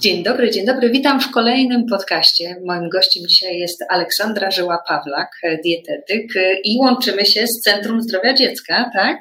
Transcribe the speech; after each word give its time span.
Dzień 0.00 0.22
dobry, 0.22 0.50
dzień 0.50 0.66
dobry. 0.66 0.90
Witam 0.90 1.20
w 1.20 1.30
kolejnym 1.30 1.86
podcaście. 1.86 2.56
Moim 2.66 2.88
gościem 2.88 3.22
dzisiaj 3.28 3.58
jest 3.58 3.84
Aleksandra 3.88 4.48
Żyła-Pawlak, 4.48 5.28
dietetyk 5.64 6.32
i 6.64 6.78
łączymy 6.80 7.26
się 7.26 7.46
z 7.46 7.60
Centrum 7.60 8.02
Zdrowia 8.02 8.34
Dziecka, 8.34 8.90
tak? 8.94 9.20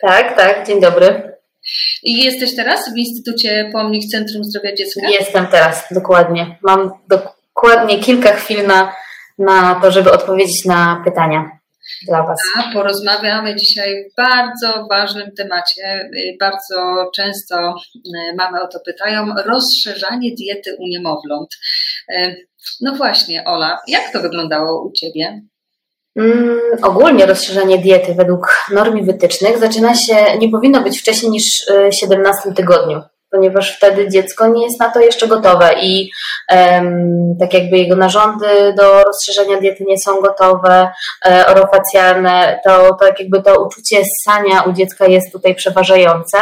Tak, 0.00 0.36
tak, 0.36 0.66
dzień 0.66 0.80
dobry. 0.80 1.32
I 2.02 2.24
jesteś 2.24 2.56
teraz 2.56 2.94
w 2.94 2.96
Instytucie 2.96 3.70
Pomnik 3.72 4.02
Centrum 4.10 4.44
Zdrowia 4.44 4.74
Dziecka? 4.74 5.08
Jestem 5.08 5.46
teraz, 5.46 5.84
dokładnie. 5.90 6.58
Mam 6.62 6.90
dokładnie 7.08 7.98
kilka 7.98 8.32
chwil 8.32 8.66
na, 8.66 8.92
na 9.38 9.80
to, 9.82 9.90
żeby 9.90 10.12
odpowiedzieć 10.12 10.64
na 10.64 11.02
pytania 11.04 11.57
dla 12.06 12.22
Was. 12.22 12.38
A 12.56 12.72
porozmawiamy 12.72 13.56
dzisiaj 13.56 14.04
w 14.10 14.16
bardzo 14.16 14.86
ważnym 14.90 15.30
temacie. 15.36 16.10
Bardzo 16.40 17.10
często 17.16 17.74
y, 17.96 18.34
mamy 18.38 18.62
o 18.62 18.68
to 18.68 18.80
pytają. 18.86 19.26
Rozszerzanie 19.46 20.30
diety 20.34 20.76
u 20.78 20.86
niemowląt. 20.86 21.48
Y, 22.12 22.46
no 22.80 22.94
właśnie, 22.94 23.44
Ola, 23.44 23.78
jak 23.88 24.12
to 24.12 24.20
wyglądało 24.20 24.86
u 24.86 24.92
Ciebie? 24.92 25.42
Mm, 26.16 26.58
ogólnie 26.82 27.26
rozszerzanie 27.26 27.78
diety 27.78 28.14
według 28.14 28.66
norm 28.72 29.04
wytycznych 29.04 29.58
zaczyna 29.58 29.94
się, 29.94 30.38
nie 30.38 30.48
powinno 30.48 30.80
być 30.80 31.00
wcześniej 31.00 31.32
niż 31.32 31.66
17 32.00 32.48
y, 32.48 32.54
tygodniu 32.54 33.02
ponieważ 33.30 33.76
wtedy 33.76 34.08
dziecko 34.08 34.48
nie 34.48 34.64
jest 34.64 34.80
na 34.80 34.90
to 34.90 35.00
jeszcze 35.00 35.28
gotowe 35.28 35.74
i 35.82 36.10
um, 36.50 37.36
tak 37.40 37.54
jakby 37.54 37.78
jego 37.78 37.96
narządy 37.96 38.74
do 38.76 39.02
rozszerzenia 39.02 39.60
diety 39.60 39.84
nie 39.86 39.98
są 39.98 40.20
gotowe, 40.20 40.90
e, 41.26 41.46
orofacjalne, 41.46 42.60
to, 42.64 42.88
to 42.88 42.94
tak 42.94 43.20
jakby 43.20 43.42
to 43.42 43.66
uczucie 43.66 44.02
ssania 44.04 44.62
u 44.62 44.72
dziecka 44.72 45.06
jest 45.06 45.32
tutaj 45.32 45.54
przeważające, 45.54 46.38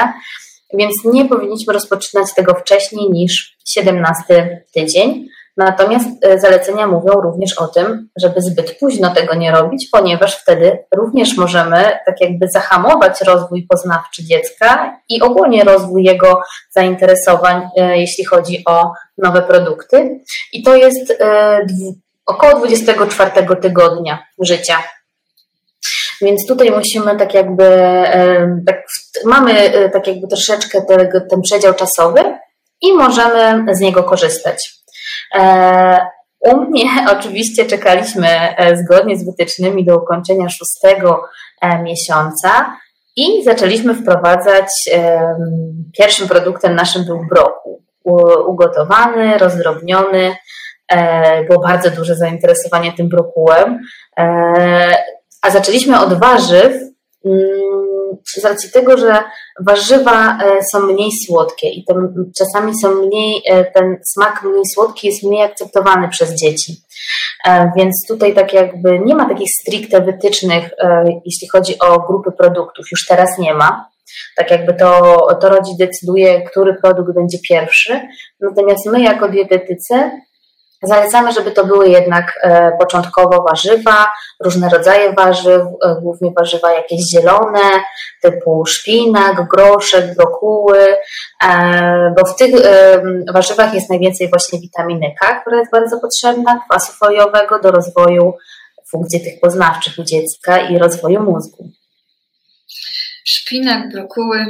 więc 0.74 0.94
nie 1.04 1.24
powinniśmy 1.24 1.72
rozpoczynać 1.72 2.34
tego 2.34 2.54
wcześniej 2.54 3.10
niż 3.10 3.56
17 3.68 4.64
tydzień. 4.74 5.28
Natomiast 5.56 6.08
e, 6.22 6.38
zalecenia 6.38 6.86
mówią 6.86 7.12
również 7.12 7.58
o 7.58 7.68
tym, 7.68 8.08
żeby 8.16 8.42
zbyt 8.42 8.78
późno 8.78 9.14
tego 9.14 9.34
nie 9.34 9.52
robić, 9.52 9.88
ponieważ 9.92 10.42
wtedy 10.42 10.78
również 10.96 11.36
możemy 11.36 11.98
tak 12.06 12.20
jakby 12.20 12.48
zahamować 12.48 13.20
rozwój 13.20 13.66
poznawczy 13.68 14.24
dziecka 14.24 14.96
i 15.08 15.20
ogólnie 15.20 15.64
rozwój 15.64 16.04
jego 16.04 16.40
zainteresowań, 16.70 17.68
e, 17.76 17.98
jeśli 17.98 18.24
chodzi 18.24 18.62
o 18.66 18.92
nowe 19.18 19.42
produkty. 19.42 20.20
I 20.52 20.62
to 20.62 20.76
jest 20.76 21.10
e, 21.20 21.66
około 22.26 22.54
24 22.58 23.56
tygodnia 23.56 24.26
życia. 24.38 24.76
Więc 26.20 26.46
tutaj 26.46 26.70
musimy 26.70 27.16
tak 27.16 27.34
jakby, 27.34 27.64
tak, 28.66 28.86
mamy 29.24 29.70
tak 29.92 30.06
jakby 30.06 30.28
troszeczkę 30.28 30.82
tego, 30.82 31.20
ten 31.30 31.42
przedział 31.42 31.74
czasowy 31.74 32.38
i 32.82 32.92
możemy 32.92 33.74
z 33.74 33.80
niego 33.80 34.04
korzystać. 34.04 34.76
E, 35.34 36.06
u 36.40 36.56
mnie 36.56 36.84
oczywiście 37.18 37.66
czekaliśmy 37.66 38.28
e, 38.28 38.76
zgodnie 38.76 39.16
z 39.16 39.26
wytycznymi 39.26 39.84
do 39.84 39.96
ukończenia 39.96 40.48
szóstego 40.48 41.22
e, 41.60 41.82
miesiąca 41.82 42.76
i 43.16 43.44
zaczęliśmy 43.44 43.94
wprowadzać. 43.94 44.66
Pierwszym 45.98 46.28
produktem 46.28 46.74
naszym 46.74 47.04
był 47.04 47.26
brokuł. 47.30 47.82
Ugotowany, 48.46 49.38
rozdrobniony. 49.38 50.36
Było 51.48 51.60
bardzo 51.60 51.90
duże 51.90 52.16
zainteresowanie 52.16 52.92
tym 52.92 53.08
brokułem. 53.08 53.78
A 55.42 55.50
zaczęliśmy 55.50 56.00
od 56.00 56.20
warzyw, 56.20 56.72
z 58.24 58.44
racji 58.44 58.70
tego, 58.70 58.98
że 58.98 59.24
warzywa 59.60 60.38
e, 60.38 60.58
są 60.72 60.80
mniej 60.80 61.10
słodkie 61.26 61.68
i 61.68 61.84
czasami 62.38 62.72
są 62.82 62.94
mniej, 62.94 63.42
e, 63.46 63.64
ten 63.64 63.96
smak 64.12 64.42
mniej 64.42 64.66
słodki 64.74 65.06
jest 65.06 65.22
mniej 65.22 65.42
akceptowany 65.42 66.08
przez 66.08 66.34
dzieci. 66.34 66.76
E, 67.46 67.72
więc 67.76 68.04
tutaj 68.08 68.34
tak 68.34 68.52
jakby 68.52 68.98
nie 68.98 69.14
ma 69.14 69.28
takich 69.28 69.50
stricte 69.60 70.00
wytycznych, 70.00 70.70
jeśli 71.24 71.48
chodzi 71.48 71.78
o 71.78 72.00
grupy 72.00 72.32
produktów, 72.32 72.86
już 72.92 73.06
teraz 73.06 73.38
nie 73.38 73.54
ma. 73.54 73.88
Tak 74.36 74.50
jakby 74.50 74.74
to, 74.74 75.16
to 75.40 75.48
rodzic 75.48 75.76
decyduje, 75.76 76.42
który 76.42 76.74
produkt 76.74 77.14
będzie 77.14 77.38
pierwszy. 77.48 78.00
Natomiast 78.40 78.86
my 78.86 79.00
jako 79.00 79.28
dietetycy 79.28 80.10
Zalecamy, 80.82 81.32
żeby 81.32 81.50
to 81.50 81.66
były 81.66 81.88
jednak 81.88 82.38
e, 82.42 82.72
początkowo 82.78 83.42
warzywa, 83.42 84.12
różne 84.44 84.68
rodzaje 84.68 85.12
warzyw, 85.12 85.62
e, 85.62 85.94
głównie 86.02 86.32
warzywa 86.36 86.72
jakieś 86.72 87.00
zielone, 87.10 87.70
typu 88.22 88.66
szpinak, 88.66 89.48
groszek, 89.48 90.14
brokuły, 90.16 90.96
e, 91.44 92.14
bo 92.16 92.24
w 92.26 92.36
tych 92.36 92.54
warzywach 93.34 93.74
jest 93.74 93.90
najwięcej 93.90 94.30
właśnie 94.30 94.60
witaminy 94.60 95.14
K, 95.20 95.40
która 95.40 95.58
jest 95.58 95.72
bardzo 95.72 96.00
potrzebna, 96.00 96.60
kwasu 96.68 96.92
foliowego 96.92 97.58
do 97.58 97.70
rozwoju 97.70 98.34
funkcji 98.90 99.20
tych 99.20 99.40
poznawczych 99.40 99.98
u 99.98 100.02
dziecka 100.02 100.58
i 100.58 100.78
rozwoju 100.78 101.22
mózgu. 101.22 101.68
Szpinak, 103.28 103.88
brokuły, 103.92 104.46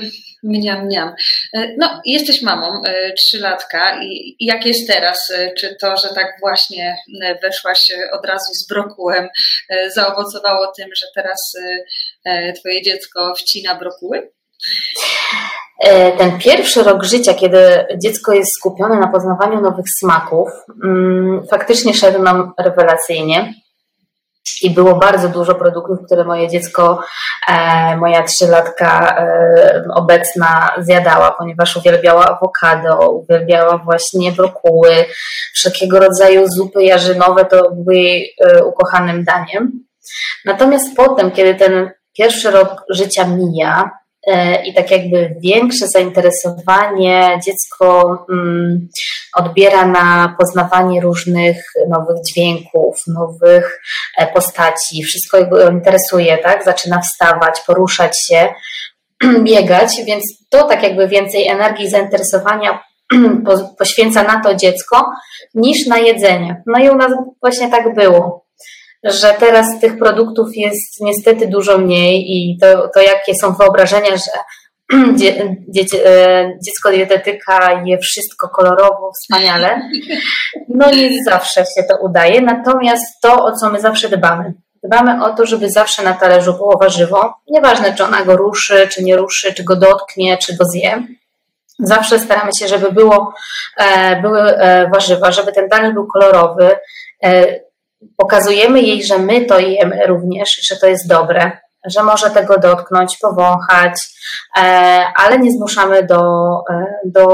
Mniam, 0.47 0.85
mniam. 0.85 1.15
E, 1.55 1.75
no, 1.79 2.01
jesteś 2.05 2.43
mamą, 2.43 2.83
e, 2.85 3.13
trzylatka 3.13 4.03
i 4.03 4.37
jak 4.41 4.67
jest 4.67 4.89
teraz? 4.89 5.31
E, 5.31 5.55
czy 5.55 5.77
to, 5.81 5.97
że 5.97 6.09
tak 6.09 6.27
właśnie 6.41 6.97
weszłaś 7.43 7.81
od 8.13 8.27
razu 8.27 8.55
z 8.55 8.69
brokułem, 8.69 9.29
zaowocowało 9.95 10.73
tym, 10.79 10.89
że 10.97 11.07
teraz 11.15 11.53
twoje 12.61 12.83
dziecko 12.83 13.35
wcina 13.35 13.75
brokuły? 13.75 14.31
Ten 16.19 16.39
pierwszy 16.39 16.83
rok 16.83 17.05
życia, 17.05 17.35
kiedy 17.35 17.87
dziecko 18.03 18.33
jest 18.33 18.55
skupione 18.59 19.01
na 19.01 19.09
poznawaniu 19.09 19.61
nowych 19.61 19.87
smaków, 20.01 20.49
mm, 20.85 21.47
faktycznie 21.51 21.95
szedł 21.95 22.23
nam 22.23 22.53
rewelacyjnie 22.59 23.55
i 24.63 24.71
było 24.71 24.95
bardzo 24.95 25.29
dużo 25.29 25.55
produktów, 25.55 25.99
które 26.07 26.25
moje 26.25 26.49
dziecko, 26.49 27.01
e, 27.49 27.97
moja 27.97 28.23
trzylatka 28.23 29.17
e, 29.19 29.85
obecna 29.95 30.71
zjadała, 30.79 31.33
ponieważ 31.39 31.77
uwielbiała 31.77 32.25
awokado, 32.27 33.11
uwielbiała 33.11 33.79
właśnie 33.79 34.33
brokuły, 34.33 34.91
wszelkiego 35.55 35.99
rodzaju 35.99 36.47
zupy 36.49 36.85
jarzynowe 36.85 37.45
to 37.45 37.71
były 37.71 37.97
jej 37.97 38.35
e, 38.41 38.65
ukochanym 38.65 39.25
daniem. 39.25 39.73
Natomiast 40.45 40.97
potem, 40.97 41.31
kiedy 41.31 41.55
ten 41.55 41.91
pierwszy 42.19 42.51
rok 42.51 42.85
życia 42.91 43.27
mija, 43.27 43.91
i 44.65 44.75
tak 44.75 44.91
jakby 44.91 45.35
większe 45.41 45.89
zainteresowanie 45.89 47.39
dziecko 47.47 48.19
mm, 48.33 48.89
odbiera 49.35 49.87
na 49.87 50.37
poznawanie 50.39 51.01
różnych 51.01 51.57
nowych 51.89 52.17
dźwięków, 52.29 53.03
nowych 53.07 53.81
e, 54.19 54.27
postaci, 54.27 55.03
wszystko 55.03 55.47
go 55.47 55.71
interesuje, 55.71 56.39
tak? 56.39 56.65
Zaczyna 56.65 57.01
wstawać, 57.01 57.61
poruszać 57.67 58.27
się, 58.27 58.49
biegać, 59.45 59.97
więc 60.07 60.25
to 60.51 60.65
tak 60.65 60.83
jakby 60.83 61.09
więcej 61.09 61.49
energii, 61.49 61.91
zainteresowania 61.91 62.83
poświęca 63.79 64.23
na 64.23 64.43
to 64.43 64.55
dziecko 64.55 65.11
niż 65.55 65.87
na 65.87 65.99
jedzenie. 65.99 66.63
No 66.67 66.79
i 66.79 66.91
u 66.91 66.95
nas 66.95 67.13
właśnie 67.43 67.71
tak 67.71 67.95
było 67.95 68.46
że 69.07 69.35
teraz 69.39 69.81
tych 69.81 69.99
produktów 69.99 70.49
jest 70.57 71.01
niestety 71.01 71.47
dużo 71.47 71.79
mniej 71.79 72.25
i 72.29 72.59
to, 72.61 72.89
to 72.95 73.01
jakie 73.01 73.35
są 73.35 73.53
wyobrażenia, 73.53 74.11
że 74.11 74.31
dzie, 75.19 75.57
dzie, 75.69 76.07
e, 76.07 76.53
dziecko 76.67 76.91
dietetyka 76.91 77.83
je 77.85 77.99
wszystko 77.99 78.49
kolorowo, 78.49 79.13
wspaniale. 79.13 79.81
No 80.69 80.91
nie 80.91 81.25
zawsze 81.25 81.61
się 81.61 81.83
to 81.89 81.97
udaje, 82.01 82.41
natomiast 82.41 83.21
to, 83.23 83.45
o 83.45 83.53
co 83.53 83.71
my 83.71 83.81
zawsze 83.81 84.09
dbamy. 84.09 84.55
Dbamy 84.85 85.25
o 85.25 85.35
to, 85.35 85.47
żeby 85.47 85.71
zawsze 85.71 86.03
na 86.03 86.13
talerzu 86.13 86.55
było 86.55 86.79
warzywo, 86.79 87.35
nieważne 87.51 87.95
czy 87.95 88.05
ona 88.05 88.25
go 88.25 88.37
ruszy, 88.37 88.89
czy 88.89 89.05
nie 89.05 89.17
ruszy, 89.17 89.55
czy 89.55 89.65
go 89.65 89.77
dotknie, 89.77 90.39
czy 90.39 90.57
go 90.57 90.65
zje. 90.65 91.03
Zawsze 91.79 92.19
staramy 92.19 92.51
się, 92.59 92.69
żeby 92.69 92.93
było, 92.93 93.35
e, 93.79 94.23
były 94.23 94.41
e, 94.41 94.91
warzywa, 94.91 95.33
żeby 95.33 95.53
ten 95.53 95.69
talerz 95.69 95.95
był 95.95 96.07
kolorowy, 96.07 96.77
pokazujemy 98.17 98.81
jej, 98.81 99.05
że 99.05 99.19
my 99.19 99.45
to 99.45 99.59
jemy 99.59 100.07
również, 100.07 100.61
że 100.63 100.77
to 100.77 100.87
jest 100.87 101.09
dobre, 101.09 101.53
że 101.87 102.03
może 102.03 102.31
tego 102.31 102.59
dotknąć, 102.59 103.19
powąchać, 103.19 103.93
e, 104.59 104.61
ale 105.17 105.39
nie 105.39 105.53
zmuszamy 105.53 106.07
do, 106.07 106.23
e, 106.71 106.87
do 107.05 107.27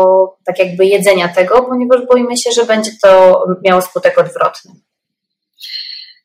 tak 0.44 0.58
jakby 0.58 0.86
jedzenia 0.86 1.28
tego, 1.28 1.62
ponieważ 1.62 2.00
boimy 2.06 2.36
się, 2.36 2.50
że 2.52 2.64
będzie 2.64 2.90
to 3.02 3.44
miało 3.64 3.82
skutek 3.82 4.18
odwrotny. 4.18 4.72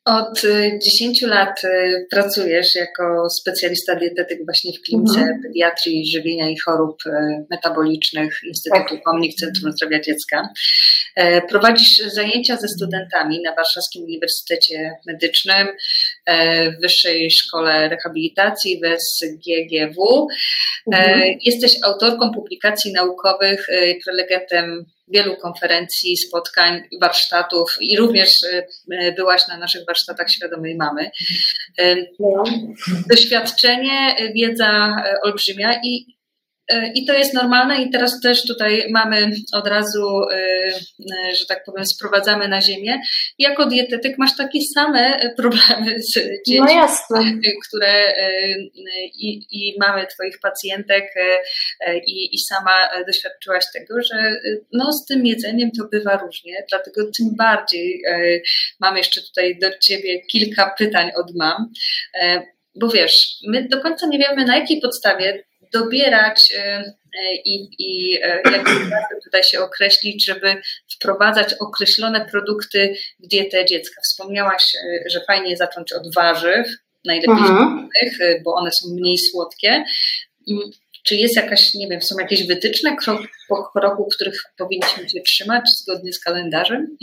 Od 0.08 0.42
10 0.78 1.22
y, 1.22 1.26
lat 1.26 1.64
y, 1.64 2.06
pracujesz 2.10 2.74
jako 2.74 3.30
specjalista 3.30 3.94
dietetyk 3.96 4.44
właśnie 4.44 4.72
w 4.72 4.82
klinice 4.82 5.20
mhm. 5.20 5.42
pediatrii, 5.42 6.10
żywienia 6.10 6.48
i 6.48 6.58
chorób 6.58 7.02
y, 7.06 7.10
metabolicznych 7.50 8.40
Instytutu 8.44 8.94
tak. 8.94 9.02
Pomnik 9.04 9.34
Centrum 9.34 9.72
Zdrowia 9.72 10.00
Dziecka. 10.00 10.48
E, 11.16 11.42
prowadzisz 11.42 11.98
zajęcia 11.98 12.56
ze 12.56 12.68
studentami 12.68 13.42
na 13.42 13.54
Warszawskim 13.54 14.04
Uniwersytecie 14.04 14.96
Medycznym, 15.06 15.68
w 16.78 16.82
Wyższej 16.82 17.30
Szkole 17.30 17.88
Rehabilitacji 17.88 18.80
WSGGW. 18.80 20.28
E, 20.92 20.96
mhm. 20.96 21.38
Jesteś 21.44 21.72
autorką 21.84 22.30
publikacji 22.34 22.92
naukowych, 22.92 23.66
prelegentem 24.04 24.84
wielu 25.08 25.36
konferencji, 25.36 26.16
spotkań, 26.16 26.82
warsztatów 27.00 27.76
i 27.80 27.96
również 27.96 28.30
e, 28.92 29.12
byłaś 29.12 29.48
na 29.48 29.56
naszych 29.56 29.86
warsztatach 29.86 30.30
świadomej 30.30 30.76
mamy. 30.76 31.10
E, 31.78 31.96
no. 32.20 32.44
Doświadczenie, 33.10 34.16
wiedza 34.34 34.96
e, 35.04 35.14
olbrzymia 35.24 35.80
i 35.84 36.06
E, 36.06 36.17
I 36.94 37.06
to 37.06 37.12
jest 37.12 37.34
normalne 37.34 37.82
i 37.82 37.90
teraz 37.90 38.20
też 38.20 38.46
tutaj 38.46 38.86
mamy 38.90 39.30
od 39.52 39.68
razu, 39.68 40.22
e, 40.32 40.36
e, 40.36 41.34
że 41.36 41.46
tak 41.46 41.64
powiem, 41.64 41.86
sprowadzamy 41.86 42.48
na 42.48 42.62
ziemię. 42.62 43.00
Jako 43.38 43.66
dietetyk 43.66 44.18
masz 44.18 44.36
takie 44.36 44.58
same 44.74 45.18
problemy 45.36 46.02
z 46.02 46.14
dziećmi, 46.46 46.58
no 46.58 46.70
jasne. 46.70 47.20
które 47.68 48.12
i, 49.14 49.46
i 49.50 49.76
mamy 49.80 50.06
twoich 50.06 50.40
pacjentek 50.40 51.14
i, 52.06 52.34
i 52.34 52.38
sama 52.38 52.88
doświadczyłaś 53.06 53.64
tego, 53.74 54.02
że 54.02 54.40
no 54.72 54.92
z 54.92 55.06
tym 55.06 55.26
jedzeniem 55.26 55.70
to 55.78 55.84
bywa 55.92 56.16
różnie, 56.16 56.64
dlatego 56.68 57.10
tym 57.18 57.36
bardziej 57.36 58.02
mam 58.80 58.96
jeszcze 58.96 59.22
tutaj 59.22 59.58
do 59.58 59.78
ciebie 59.78 60.20
kilka 60.26 60.74
pytań 60.78 61.10
od 61.16 61.36
mam 61.36 61.70
bo 62.80 62.88
wiesz, 62.88 63.36
my 63.46 63.68
do 63.68 63.80
końca 63.80 64.06
nie 64.06 64.18
wiemy, 64.18 64.44
na 64.44 64.56
jakiej 64.56 64.80
podstawie 64.80 65.44
dobierać 65.72 66.52
y, 66.52 66.58
y, 66.58 66.94
i, 67.44 67.68
i 67.78 68.16
y, 68.16 68.20
jak 68.52 68.68
tutaj 69.24 69.44
się 69.44 69.60
określić, 69.60 70.26
żeby 70.26 70.56
wprowadzać 70.94 71.54
określone 71.54 72.26
produkty 72.30 72.94
w 73.20 73.26
dietę 73.26 73.64
dziecka. 73.64 74.00
Wspomniałaś, 74.04 74.72
że 75.06 75.20
fajnie 75.26 75.56
zacząć 75.56 75.92
od 75.92 76.14
warzyw, 76.14 76.66
najlepiej 77.04 77.34
mhm. 77.34 77.88
bo 78.44 78.54
one 78.54 78.70
są 78.70 78.88
mniej 78.94 79.18
słodkie. 79.18 79.84
Czy 81.08 81.16
jest 81.16 81.36
jakaś, 81.36 81.74
nie 81.74 81.88
wiem, 81.88 82.02
są 82.02 82.18
jakieś 82.18 82.46
wytyczne 82.46 82.96
krok 82.96 83.20
po 83.48 83.70
kroku, 83.80 84.08
których 84.14 84.42
powinniśmy 84.58 85.08
się 85.08 85.20
trzymać 85.20 85.62
zgodnie 85.82 86.12
z 86.12 86.20
kalendarzem? 86.20 86.96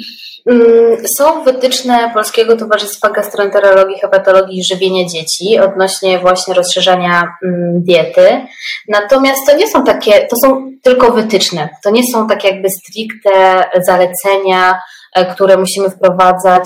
Mm, 0.45 1.07
są 1.17 1.43
wytyczne 1.43 2.11
Polskiego 2.13 2.57
Towarzystwa 2.57 3.09
Gastroenterologii, 3.09 3.99
Hepatologii 3.99 4.59
i 4.59 4.63
Żywienia 4.63 5.05
Dzieci 5.05 5.59
odnośnie 5.59 6.19
właśnie 6.19 6.53
rozszerzania 6.53 7.23
mm, 7.43 7.83
diety. 7.83 8.45
Natomiast 8.87 9.39
to 9.47 9.57
nie 9.57 9.67
są 9.67 9.83
takie, 9.83 10.27
to 10.27 10.35
są 10.45 10.71
tylko 10.83 11.11
wytyczne. 11.11 11.69
To 11.83 11.89
nie 11.91 12.01
są 12.13 12.27
tak 12.27 12.43
jakby 12.43 12.69
stricte 12.69 13.63
zalecenia, 13.81 14.79
e, 15.15 15.25
które 15.25 15.57
musimy 15.57 15.89
wprowadzać 15.89 16.63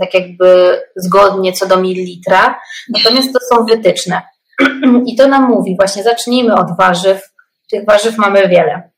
tak 0.00 0.14
jakby 0.14 0.80
zgodnie 0.96 1.52
co 1.52 1.66
do 1.66 1.76
mililitra. 1.76 2.60
Natomiast 2.88 3.32
to 3.32 3.38
są 3.50 3.64
wytyczne. 3.64 4.22
I 5.06 5.16
to 5.16 5.28
nam 5.28 5.48
mówi, 5.48 5.76
właśnie 5.76 6.02
zacznijmy 6.02 6.54
od 6.54 6.76
warzyw. 6.78 7.22
Tych 7.70 7.86
warzyw 7.86 8.18
mamy 8.18 8.48
wiele. 8.48 8.90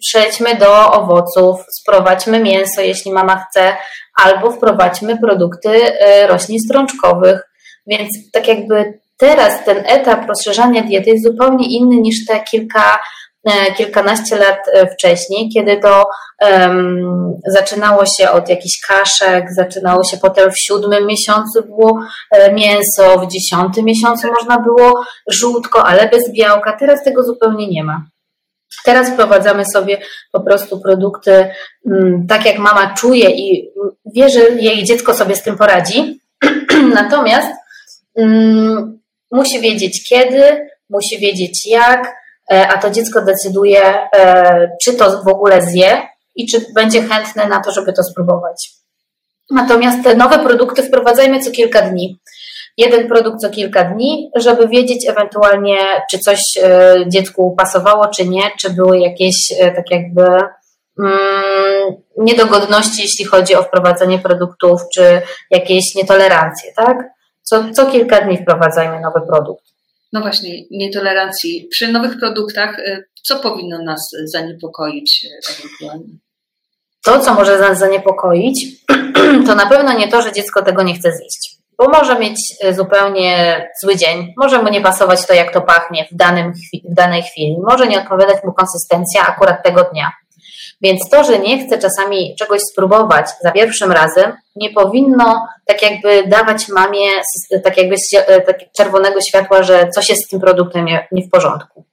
Przejdźmy 0.00 0.54
do 0.54 0.92
owoców, 0.92 1.64
sprowadźmy 1.70 2.40
mięso, 2.40 2.80
jeśli 2.80 3.12
mama 3.12 3.44
chce, 3.44 3.76
albo 4.14 4.50
wprowadźmy 4.50 5.18
produkty 5.18 5.68
y, 5.68 6.26
roślin 6.26 6.60
strączkowych. 6.60 7.48
Więc 7.86 8.08
tak 8.32 8.48
jakby 8.48 8.98
teraz 9.16 9.64
ten 9.64 9.84
etap 9.86 10.28
rozszerzania 10.28 10.82
diety 10.82 11.10
jest 11.10 11.24
zupełnie 11.24 11.66
inny 11.66 11.96
niż 11.96 12.26
te 12.26 12.40
kilka 12.40 12.98
kilkanaście 13.76 14.36
lat 14.36 14.58
e, 14.72 14.86
wcześniej, 14.86 15.50
kiedy 15.54 15.76
to 15.76 16.04
um, 16.40 17.40
zaczynało 17.46 18.06
się 18.06 18.30
od 18.30 18.48
jakichś 18.48 18.80
kaszek, 18.86 19.52
zaczynało 19.52 20.04
się 20.04 20.16
potem 20.16 20.50
w 20.50 20.58
siódmym 20.58 21.06
miesiącu 21.06 21.62
było 21.62 22.00
e, 22.30 22.52
mięso, 22.52 23.18
w 23.18 23.28
dziesiątym 23.28 23.84
miesiącu 23.84 24.28
można 24.40 24.58
było 24.58 25.04
żółtko, 25.28 25.86
ale 25.86 26.08
bez 26.08 26.32
białka. 26.32 26.76
Teraz 26.78 27.04
tego 27.04 27.22
zupełnie 27.22 27.68
nie 27.68 27.84
ma. 27.84 28.06
Teraz 28.84 29.10
wprowadzamy 29.10 29.64
sobie 29.64 29.98
po 30.32 30.40
prostu 30.40 30.80
produkty 30.80 31.48
um, 31.84 32.26
tak, 32.28 32.46
jak 32.46 32.58
mama 32.58 32.94
czuje 32.94 33.30
i 33.30 33.70
wie, 34.14 34.28
że 34.28 34.40
jej 34.40 34.84
dziecko 34.84 35.14
sobie 35.14 35.36
z 35.36 35.42
tym 35.42 35.58
poradzi. 35.58 36.20
Natomiast 36.94 37.52
um, 38.14 38.98
musi 39.30 39.60
wiedzieć 39.60 40.08
kiedy, 40.08 40.68
musi 40.90 41.18
wiedzieć 41.18 41.66
jak, 41.66 42.21
E, 42.21 42.21
a 42.50 42.78
to 42.78 42.90
dziecko 42.90 43.22
decyduje, 43.22 44.08
e, 44.16 44.70
czy 44.84 44.94
to 44.94 45.22
w 45.22 45.28
ogóle 45.28 45.62
zje 45.62 46.02
i 46.34 46.46
czy 46.46 46.66
będzie 46.74 47.02
chętne 47.02 47.48
na 47.48 47.60
to, 47.60 47.70
żeby 47.70 47.92
to 47.92 48.02
spróbować. 48.02 48.70
Natomiast 49.50 50.04
te 50.04 50.14
nowe 50.14 50.38
produkty 50.38 50.82
wprowadzajmy 50.82 51.40
co 51.40 51.50
kilka 51.50 51.82
dni. 51.82 52.20
Jeden 52.76 53.08
produkt 53.08 53.40
co 53.40 53.50
kilka 53.50 53.84
dni, 53.84 54.30
żeby 54.36 54.68
wiedzieć 54.68 55.08
ewentualnie, 55.08 55.78
czy 56.10 56.18
coś 56.18 56.40
e, 56.62 56.94
dziecku 57.08 57.54
pasowało, 57.58 58.08
czy 58.08 58.28
nie, 58.28 58.42
czy 58.60 58.70
były 58.70 58.98
jakieś 58.98 59.36
tak 59.76 59.90
jakby 59.90 60.26
mm, 60.98 61.94
niedogodności, 62.18 63.02
jeśli 63.02 63.24
chodzi 63.24 63.54
o 63.54 63.62
wprowadzenie 63.62 64.18
produktów, 64.18 64.80
czy 64.94 65.22
jakieś 65.50 65.94
nietolerancje, 65.94 66.72
tak? 66.76 66.96
Co, 67.42 67.64
co 67.72 67.86
kilka 67.86 68.20
dni 68.20 68.38
wprowadzajmy 68.38 69.00
nowy 69.00 69.20
produkt 69.26 69.72
no 70.12 70.20
właśnie, 70.20 70.50
nietolerancji. 70.70 71.68
Przy 71.70 71.92
nowych 71.92 72.18
produktach, 72.18 72.78
y, 72.78 73.04
co 73.22 73.38
powinno 73.38 73.82
nas 73.82 74.10
zaniepokoić 74.24 75.24
y, 75.24 75.28
ewentualnie? 75.52 76.14
To, 77.04 77.20
co 77.20 77.34
może 77.34 77.58
nas 77.58 77.78
zaniepokoić, 77.78 78.66
to 79.46 79.54
na 79.54 79.66
pewno 79.66 79.92
nie 79.92 80.08
to, 80.08 80.22
że 80.22 80.32
dziecko 80.32 80.62
tego 80.62 80.82
nie 80.82 80.94
chce 80.94 81.12
zjeść. 81.12 81.56
Bo 81.78 81.88
może 81.88 82.18
mieć 82.18 82.36
y, 82.64 82.74
zupełnie 82.74 83.60
zły 83.82 83.96
dzień, 83.96 84.34
może 84.36 84.62
mu 84.62 84.68
nie 84.68 84.80
pasować 84.80 85.26
to, 85.26 85.34
jak 85.34 85.52
to 85.52 85.60
pachnie 85.60 86.08
w, 86.12 86.16
danym, 86.16 86.52
w 86.90 86.94
danej 86.94 87.22
chwili, 87.22 87.56
może 87.68 87.86
nie 87.86 88.02
odpowiadać 88.02 88.44
mu 88.44 88.52
konsystencja 88.52 89.26
akurat 89.26 89.64
tego 89.64 89.84
dnia. 89.84 90.12
Więc 90.80 91.10
to, 91.10 91.24
że 91.24 91.38
nie 91.38 91.66
chce 91.66 91.78
czasami 91.78 92.36
czegoś 92.38 92.60
spróbować 92.60 93.26
za 93.40 93.52
pierwszym 93.52 93.92
razem, 93.92 94.32
nie 94.56 94.70
powinno 94.70 95.46
tak 95.66 95.82
jakby 95.82 96.28
dawać 96.28 96.68
mamie 96.68 97.08
tak 97.64 97.76
jakby 97.76 97.96
tak 98.46 98.58
czerwonego 98.76 99.20
światła, 99.20 99.62
że 99.62 99.88
coś 99.88 100.08
jest 100.08 100.24
z 100.24 100.28
tym 100.28 100.40
produktem 100.40 100.86
nie 101.12 101.22
w 101.26 101.30
porządku. 101.30 101.84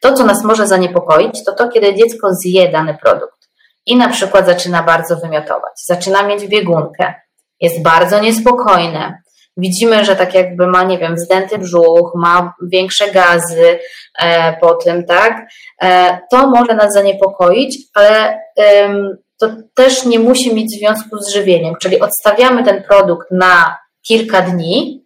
To, 0.00 0.12
co 0.12 0.24
nas 0.24 0.44
może 0.44 0.66
zaniepokoić, 0.66 1.44
to 1.44 1.52
to, 1.52 1.68
kiedy 1.68 1.94
dziecko 1.94 2.28
zje 2.34 2.68
dany 2.68 2.98
produkt 3.02 3.48
i 3.86 3.96
na 3.96 4.08
przykład 4.08 4.46
zaczyna 4.46 4.82
bardzo 4.82 5.16
wymiotować, 5.16 5.72
zaczyna 5.86 6.22
mieć 6.22 6.46
biegunkę, 6.46 7.14
jest 7.60 7.82
bardzo 7.82 8.20
niespokojne, 8.20 9.22
widzimy, 9.58 10.04
że 10.04 10.16
tak 10.16 10.34
jakby 10.34 10.66
ma, 10.66 10.82
nie 10.82 10.98
wiem, 10.98 11.14
wzdęty 11.14 11.58
brzuch, 11.58 12.12
ma 12.14 12.54
większe 12.62 13.10
gazy 13.10 13.78
e, 14.18 14.56
po 14.60 14.74
tym, 14.74 15.06
tak, 15.06 15.48
e, 15.82 16.18
to 16.30 16.50
może 16.50 16.74
nas 16.74 16.92
zaniepokoić, 16.92 17.78
ale 17.94 18.40
to 19.40 19.48
też 19.74 20.04
nie 20.04 20.18
musi 20.18 20.54
mieć 20.54 20.78
związku 20.78 21.18
z 21.18 21.32
żywieniem, 21.32 21.74
czyli 21.82 22.00
odstawiamy 22.00 22.64
ten 22.64 22.82
produkt 22.82 23.30
na 23.30 23.78
kilka 24.06 24.42
dni, 24.42 25.04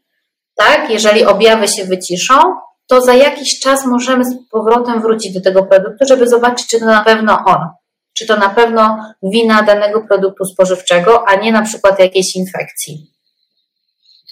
tak, 0.56 0.90
jeżeli 0.90 1.25
objawy 1.25 1.68
się 1.68 1.85
wyciszą, 1.85 2.35
to 2.87 3.00
za 3.00 3.14
jakiś 3.14 3.61
czas 3.61 3.87
możemy 3.87 4.25
z 4.25 4.35
powrotem 4.50 5.02
wrócić 5.02 5.35
do 5.35 5.40
tego 5.40 5.62
produktu, 5.62 6.04
żeby 6.09 6.28
zobaczyć, 6.28 6.66
czy 6.66 6.80
to 6.80 6.87
na 6.87 7.04
pewno 7.04 7.38
on, 7.47 7.68
czy 8.18 8.26
to 8.26 8.37
na 8.37 8.49
pewno 8.49 8.99
wina 9.23 9.62
danego 9.62 10.02
produktu 10.09 10.44
spożywczego, 10.44 11.28
a 11.28 11.35
nie 11.35 11.52
na 11.52 11.62
przykład 11.62 11.99
jakiejś 11.99 12.37
infekcji. 12.37 13.12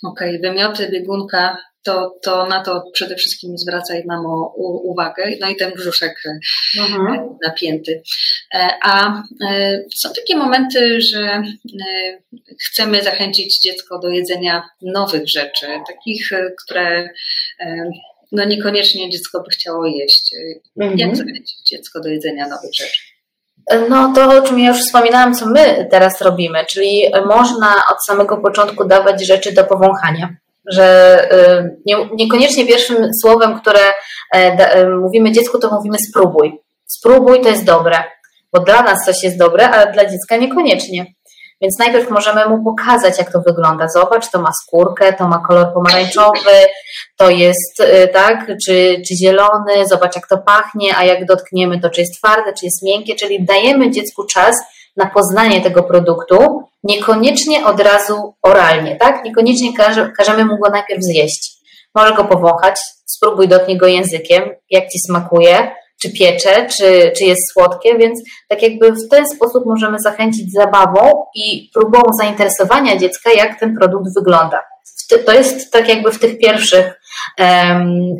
Okej, 0.02 0.36
okay, 0.36 0.50
wymioty, 0.50 0.88
biegunka, 0.88 1.56
to, 1.82 2.18
to 2.22 2.46
na 2.46 2.64
to 2.64 2.84
przede 2.92 3.16
wszystkim 3.16 3.58
zwracaj 3.58 4.04
mamo 4.06 4.54
uwagę. 4.84 5.30
No 5.40 5.48
i 5.48 5.56
ten 5.56 5.72
brzuszek 5.72 6.22
e, 6.26 6.38
mhm. 6.80 7.28
napięty. 7.46 8.02
E, 8.54 8.68
a 8.82 9.22
e, 9.44 9.82
są 9.94 10.12
takie 10.12 10.36
momenty, 10.36 11.00
że 11.00 11.42
chcemy 12.68 13.02
zachęcić 13.02 13.60
dziecko 13.60 13.98
do 13.98 14.08
jedzenia 14.08 14.68
nowych 14.82 15.28
rzeczy, 15.28 15.66
takich, 15.88 16.30
które 16.64 17.08
no 18.32 18.44
niekoniecznie 18.44 19.10
dziecko 19.10 19.42
by 19.42 19.50
chciało 19.50 19.86
jeść. 19.86 20.34
Mhm. 20.80 20.98
Jak 20.98 21.16
zachęcić 21.16 21.62
dziecko 21.70 22.00
do 22.00 22.08
jedzenia 22.08 22.48
nowych 22.48 22.74
rzeczy? 22.74 22.98
No 23.88 24.12
to, 24.14 24.38
o 24.38 24.42
czym 24.42 24.58
ja 24.58 24.68
już 24.68 24.80
wspominałam, 24.80 25.34
co 25.34 25.46
my 25.46 25.88
teraz 25.90 26.20
robimy, 26.20 26.64
czyli 26.66 27.04
można 27.26 27.74
od 27.92 28.04
samego 28.06 28.36
początku 28.36 28.84
dawać 28.84 29.26
rzeczy 29.26 29.52
do 29.52 29.64
powąchania. 29.64 30.28
Że 30.66 31.18
y, 31.32 31.76
nie, 31.86 31.96
niekoniecznie 32.14 32.66
pierwszym 32.66 33.08
słowem, 33.22 33.60
które 33.60 33.80
e, 34.34 34.56
da, 34.56 34.64
e, 34.66 34.88
mówimy 34.88 35.32
dziecku, 35.32 35.58
to 35.58 35.70
mówimy 35.74 35.96
spróbuj. 36.08 36.60
Spróbuj, 36.86 37.40
to 37.40 37.48
jest 37.48 37.64
dobre, 37.64 37.96
bo 38.52 38.60
dla 38.60 38.82
nas 38.82 39.04
coś 39.04 39.22
jest 39.22 39.38
dobre, 39.38 39.70
ale 39.70 39.92
dla 39.92 40.04
dziecka 40.04 40.36
niekoniecznie. 40.36 41.06
Więc 41.60 41.78
najpierw 41.78 42.10
możemy 42.10 42.48
mu 42.48 42.64
pokazać, 42.64 43.18
jak 43.18 43.32
to 43.32 43.40
wygląda. 43.40 43.88
Zobacz, 43.88 44.30
to 44.30 44.40
ma 44.40 44.52
skórkę, 44.52 45.12
to 45.12 45.28
ma 45.28 45.42
kolor 45.48 45.74
pomarańczowy, 45.74 46.50
to 47.16 47.30
jest 47.30 47.80
y, 47.80 48.08
tak, 48.08 48.46
czy, 48.66 49.02
czy 49.08 49.16
zielony, 49.16 49.86
zobacz, 49.88 50.16
jak 50.16 50.28
to 50.28 50.38
pachnie, 50.38 50.96
a 50.96 51.04
jak 51.04 51.26
dotkniemy, 51.26 51.80
to 51.80 51.90
czy 51.90 52.00
jest 52.00 52.18
twarde, 52.18 52.52
czy 52.52 52.66
jest 52.66 52.82
miękkie, 52.82 53.14
czyli 53.14 53.44
dajemy 53.44 53.90
dziecku 53.90 54.24
czas 54.26 54.56
na 54.96 55.10
poznanie 55.10 55.60
tego 55.60 55.82
produktu, 55.82 56.62
niekoniecznie 56.82 57.66
od 57.66 57.80
razu 57.80 58.34
oralnie, 58.42 58.96
tak? 58.96 59.24
Niekoniecznie 59.24 59.76
każe, 59.76 60.12
każemy 60.16 60.44
mu 60.44 60.58
go 60.58 60.70
najpierw 60.70 61.02
zjeść. 61.02 61.60
Może 61.94 62.14
go 62.14 62.24
powąchać, 62.24 62.80
spróbuj 63.06 63.48
dotknij 63.48 63.76
go 63.76 63.86
językiem, 63.86 64.42
jak 64.70 64.88
ci 64.88 64.98
smakuje, 64.98 65.70
czy 66.02 66.12
piecze, 66.12 66.66
czy, 66.66 67.12
czy 67.16 67.24
jest 67.24 67.52
słodkie, 67.52 67.98
więc 67.98 68.20
tak 68.48 68.62
jakby 68.62 68.92
w 68.92 69.08
ten 69.10 69.28
sposób 69.28 69.66
możemy 69.66 69.98
zachęcić 70.00 70.52
zabawą 70.52 71.24
i 71.34 71.70
próbą 71.74 72.00
zainteresowania 72.20 72.96
dziecka, 72.96 73.30
jak 73.30 73.60
ten 73.60 73.76
produkt 73.76 74.14
wygląda. 74.14 74.62
To 75.26 75.32
jest 75.32 75.72
tak 75.72 75.88
jakby 75.88 76.12
w 76.12 76.18
tych 76.18 76.38
pierwszych 76.38 76.99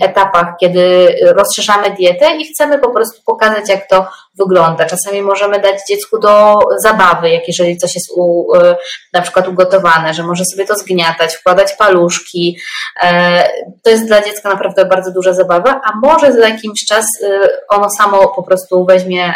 etapach, 0.00 0.54
kiedy 0.60 1.14
rozszerzamy 1.22 1.90
dietę 1.90 2.36
i 2.36 2.44
chcemy 2.44 2.78
po 2.78 2.90
prostu 2.90 3.22
pokazać, 3.26 3.68
jak 3.68 3.88
to 3.88 4.06
wygląda. 4.38 4.86
Czasami 4.86 5.22
możemy 5.22 5.60
dać 5.60 5.80
dziecku 5.88 6.18
do 6.18 6.58
zabawy, 6.82 7.30
jak 7.30 7.48
jeżeli 7.48 7.76
coś 7.76 7.94
jest 7.94 8.10
u, 8.16 8.54
e, 8.54 8.76
na 9.12 9.22
przykład 9.22 9.48
ugotowane, 9.48 10.14
że 10.14 10.22
może 10.22 10.44
sobie 10.44 10.66
to 10.66 10.74
zgniatać, 10.74 11.34
wkładać 11.34 11.72
paluszki. 11.72 12.58
E, 13.02 13.48
to 13.82 13.90
jest 13.90 14.06
dla 14.06 14.22
dziecka 14.22 14.48
naprawdę 14.48 14.84
bardzo 14.84 15.12
duża 15.12 15.32
zabawa, 15.32 15.80
a 15.84 15.98
może 16.02 16.32
za 16.32 16.48
jakiś 16.48 16.84
czas 16.88 17.04
e, 17.22 17.48
ono 17.68 17.90
samo 17.90 18.28
po 18.28 18.42
prostu 18.42 18.84
weźmie 18.84 19.34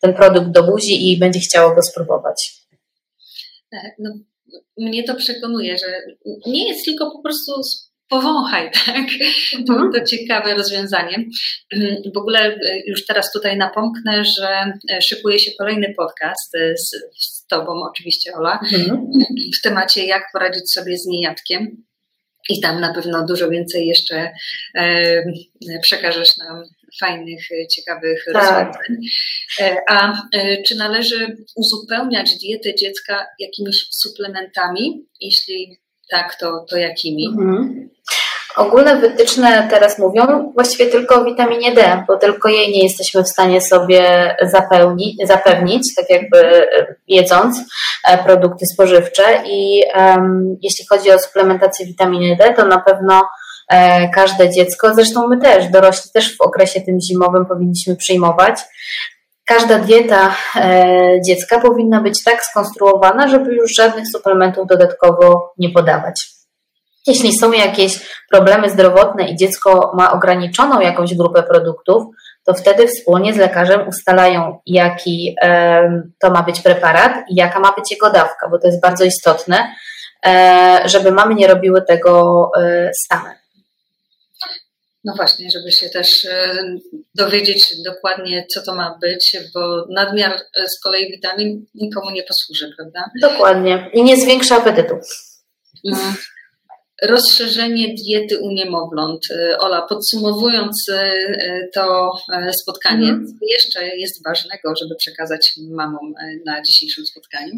ten 0.00 0.14
produkt 0.14 0.46
do 0.46 0.62
buzi 0.62 1.12
i 1.12 1.18
będzie 1.18 1.40
chciało 1.40 1.74
go 1.74 1.82
spróbować. 1.82 2.52
No, 3.98 4.10
mnie 4.78 5.04
to 5.04 5.14
przekonuje, 5.14 5.78
że 5.78 5.86
nie 6.46 6.68
jest 6.68 6.84
tylko 6.84 7.10
po 7.10 7.22
prostu 7.22 7.52
powąchaj, 8.10 8.70
tak? 8.86 9.06
To, 9.66 9.72
mhm. 9.72 9.92
to 9.92 10.04
ciekawe 10.04 10.54
rozwiązanie. 10.54 11.24
W 12.14 12.18
ogóle 12.18 12.40
e, 12.40 12.80
już 12.86 13.06
teraz 13.06 13.32
tutaj 13.32 13.56
napomknę, 13.56 14.24
że 14.24 14.72
e, 14.90 15.02
szykuje 15.02 15.38
się 15.38 15.50
kolejny 15.58 15.94
podcast 15.96 16.54
e, 16.54 16.76
z, 16.76 16.90
z 17.18 17.46
Tobą, 17.46 17.82
oczywiście, 17.90 18.32
Ola, 18.34 18.60
mhm. 18.72 19.10
w 19.58 19.62
temacie 19.62 20.04
jak 20.04 20.22
poradzić 20.32 20.72
sobie 20.72 20.98
z 20.98 21.06
niejadkiem. 21.06 21.84
I 22.48 22.60
tam 22.60 22.80
na 22.80 22.94
pewno 22.94 23.26
dużo 23.26 23.50
więcej 23.50 23.86
jeszcze 23.86 24.32
e, 24.74 25.22
przekażesz 25.82 26.36
nam 26.36 26.62
fajnych, 27.00 27.48
ciekawych 27.76 28.24
tak. 28.32 28.34
rozwiązań. 28.34 28.96
A 29.88 30.22
czy 30.66 30.74
należy 30.74 31.36
uzupełniać 31.56 32.38
dietę 32.38 32.74
dziecka 32.74 33.26
jakimiś 33.38 33.86
suplementami? 33.90 35.06
Jeśli 35.20 35.80
tak, 36.10 36.36
to, 36.40 36.64
to 36.70 36.76
jakimi? 36.76 37.26
Mhm. 37.26 37.90
Ogólne 38.56 38.96
wytyczne 38.96 39.68
teraz 39.70 39.98
mówią 39.98 40.52
właściwie 40.54 40.86
tylko 40.86 41.14
o 41.14 41.24
witaminie 41.24 41.74
D, 41.74 42.04
bo 42.08 42.16
tylko 42.16 42.48
jej 42.48 42.72
nie 42.72 42.82
jesteśmy 42.82 43.22
w 43.22 43.28
stanie 43.28 43.60
sobie 43.60 44.34
zapełnić, 44.42 45.28
zapewnić, 45.28 45.94
tak 45.94 46.10
jakby 46.10 46.68
jedząc 47.08 47.58
e, 48.08 48.24
produkty 48.24 48.66
spożywcze. 48.66 49.22
I 49.46 49.82
um, 49.96 50.56
jeśli 50.62 50.86
chodzi 50.86 51.10
o 51.10 51.18
suplementację 51.18 51.86
witaminy 51.86 52.36
D, 52.36 52.54
to 52.54 52.66
na 52.66 52.80
pewno 52.80 53.22
e, 53.68 54.08
każde 54.08 54.50
dziecko, 54.50 54.94
zresztą 54.94 55.28
my 55.28 55.38
też, 55.38 55.68
dorośli 55.68 56.10
też 56.10 56.36
w 56.36 56.40
okresie 56.40 56.80
tym 56.80 56.98
zimowym 57.00 57.46
powinniśmy 57.46 57.96
przyjmować. 57.96 58.60
Każda 59.50 59.78
dieta 59.78 60.36
e, 60.56 61.20
dziecka 61.26 61.60
powinna 61.60 62.00
być 62.00 62.24
tak 62.24 62.44
skonstruowana, 62.44 63.28
żeby 63.28 63.54
już 63.54 63.74
żadnych 63.74 64.08
suplementów 64.08 64.66
dodatkowo 64.66 65.52
nie 65.58 65.70
podawać. 65.70 66.28
Jeśli 67.06 67.38
są 67.38 67.52
jakieś 67.52 68.00
problemy 68.30 68.70
zdrowotne 68.70 69.28
i 69.28 69.36
dziecko 69.36 69.92
ma 69.94 70.12
ograniczoną 70.12 70.80
jakąś 70.80 71.14
grupę 71.14 71.42
produktów, 71.42 72.02
to 72.44 72.54
wtedy 72.54 72.86
wspólnie 72.86 73.34
z 73.34 73.36
lekarzem 73.36 73.88
ustalają, 73.88 74.58
jaki 74.66 75.36
to 76.20 76.30
ma 76.30 76.42
być 76.42 76.60
preparat 76.60 77.12
i 77.30 77.34
jaka 77.34 77.60
ma 77.60 77.72
być 77.72 77.90
jego 77.90 78.10
dawka, 78.10 78.48
bo 78.48 78.58
to 78.58 78.66
jest 78.66 78.80
bardzo 78.82 79.04
istotne, 79.04 79.74
e, 80.26 80.82
żeby 80.84 81.12
mamy 81.12 81.34
nie 81.34 81.46
robiły 81.46 81.82
tego 81.82 82.50
e, 82.58 82.90
same. 83.08 83.39
No 85.04 85.12
właśnie, 85.16 85.50
żeby 85.50 85.72
się 85.72 85.88
też 85.88 86.24
e, 86.24 86.64
dowiedzieć 87.14 87.74
dokładnie, 87.84 88.46
co 88.54 88.62
to 88.62 88.74
ma 88.74 88.98
być, 89.00 89.36
bo 89.54 89.86
nadmiar 89.90 90.40
z 90.68 90.80
kolei 90.82 91.10
witamin 91.10 91.66
nikomu 91.74 92.10
nie 92.10 92.22
posłuży, 92.22 92.72
prawda? 92.76 93.10
Dokładnie. 93.20 93.90
I 93.92 94.02
nie 94.02 94.16
zwiększa 94.16 94.56
apetytu. 94.56 94.94
No 95.84 95.98
rozszerzenie 97.02 97.94
diety 97.94 98.38
u 98.38 98.50
niemowląt. 98.50 99.30
Y, 99.30 99.58
Ola, 99.58 99.82
podsumowując 99.82 100.86
to 101.74 102.12
spotkanie, 102.52 103.08
mm. 103.08 103.26
co 103.26 103.32
jeszcze 103.42 103.96
jest 103.96 104.24
ważnego, 104.24 104.76
żeby 104.76 104.94
przekazać 104.94 105.54
mamom 105.70 106.14
na 106.46 106.62
dzisiejszym 106.62 107.06
spotkaniu? 107.06 107.52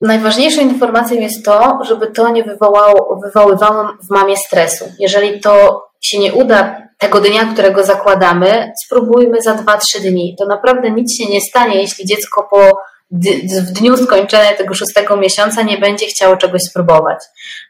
Najważniejszą 0.00 0.60
informacją 0.60 1.20
jest 1.20 1.44
to, 1.44 1.78
żeby 1.84 2.06
to 2.06 2.30
nie 2.30 2.44
wywołało, 2.44 3.20
wywoływało 3.24 3.96
w 4.08 4.10
mamie 4.10 4.36
stresu. 4.36 4.84
Jeżeli 4.98 5.40
to 5.40 5.82
się 6.00 6.18
nie 6.18 6.32
uda 6.32 6.88
tego 6.98 7.20
dnia, 7.20 7.44
którego 7.52 7.84
zakładamy, 7.84 8.72
spróbujmy 8.84 9.42
za 9.42 9.54
2-3 9.54 10.00
dni. 10.00 10.36
To 10.38 10.46
naprawdę 10.46 10.90
nic 10.90 11.18
się 11.18 11.26
nie 11.26 11.40
stanie, 11.40 11.82
jeśli 11.82 12.06
dziecko 12.06 12.48
po 12.50 12.72
w 13.62 13.72
dniu 13.72 13.96
skończenia 13.96 14.52
tego 14.52 14.74
szóstego 14.74 15.16
miesiąca 15.16 15.62
nie 15.62 15.78
będzie 15.78 16.06
chciało 16.06 16.36
czegoś 16.36 16.62
spróbować. 16.62 17.18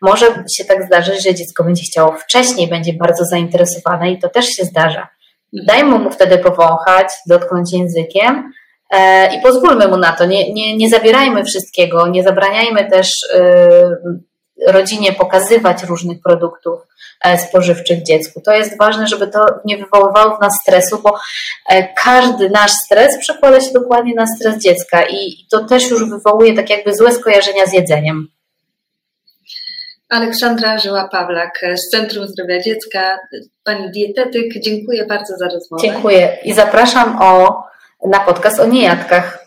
Może 0.02 0.26
się 0.56 0.64
tak 0.64 0.86
zdarzyć, 0.86 1.24
że 1.24 1.34
dziecko 1.34 1.64
będzie 1.64 1.82
chciało 1.82 2.12
wcześniej, 2.12 2.68
będzie 2.68 2.92
bardzo 2.92 3.24
zainteresowane 3.24 4.10
i 4.10 4.18
to 4.18 4.28
też 4.28 4.46
się 4.46 4.64
zdarza. 4.64 5.08
Dajmy 5.52 5.98
mu 5.98 6.10
wtedy 6.10 6.38
powąchać, 6.38 7.08
dotknąć 7.26 7.72
językiem 7.72 8.52
e, 8.90 9.34
i 9.34 9.40
pozwólmy 9.42 9.88
mu 9.88 9.96
na 9.96 10.12
to. 10.12 10.26
Nie, 10.26 10.52
nie, 10.52 10.76
nie 10.76 10.88
zabierajmy 10.88 11.44
wszystkiego, 11.44 12.06
nie 12.06 12.22
zabraniajmy 12.22 12.90
też 12.90 13.08
e, 13.34 13.96
rodzinie 14.66 15.12
pokazywać 15.12 15.84
różnych 15.84 16.22
produktów 16.22 16.80
e, 17.24 17.38
spożywczych 17.38 18.02
dziecku. 18.02 18.40
To 18.40 18.52
jest 18.52 18.78
ważne, 18.78 19.06
żeby 19.06 19.26
to 19.26 19.46
nie 19.64 19.76
wywoływało 19.76 20.36
w 20.36 20.40
nas 20.40 20.60
stresu, 20.62 21.00
bo 21.02 21.18
e, 21.68 21.94
każdy 21.94 22.50
nasz 22.50 22.72
stres 22.72 23.18
przekłada 23.20 23.60
się 23.60 23.72
dokładnie 23.72 24.14
na 24.14 24.26
stres 24.26 24.62
dziecka 24.62 25.02
i 25.02 25.46
to 25.50 25.64
też 25.64 25.90
już 25.90 26.10
wywołuje 26.10 26.56
tak 26.56 26.70
jakby 26.70 26.94
złe 26.94 27.12
skojarzenia 27.12 27.66
z 27.66 27.72
jedzeniem. 27.72 28.28
Aleksandra 30.08 30.76
Żyła-Pawlak 30.76 31.76
z 31.76 31.90
Centrum 31.90 32.26
Zdrowia 32.26 32.62
Dziecka, 32.62 33.18
pani 33.64 33.90
dietetyk. 33.90 34.60
Dziękuję 34.60 35.06
bardzo 35.06 35.36
za 35.36 35.44
rozmowę. 35.44 35.82
Dziękuję 35.82 36.38
i 36.44 36.52
zapraszam 36.52 37.22
o, 37.22 37.62
na 38.06 38.20
podcast 38.20 38.60
o 38.60 38.66
niejadkach. 38.66 39.46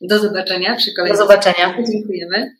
Do 0.00 0.18
zobaczenia 0.18 0.76
przy 0.76 0.94
kolejnym. 0.96 1.18
Do 1.18 1.26
zobaczenia. 1.26 1.74
Dziękujemy. 1.92 2.50